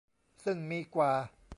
[0.43, 1.13] ซึ่งมีกว่า